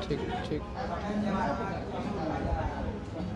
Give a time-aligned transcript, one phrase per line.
[0.00, 0.64] 这个这个。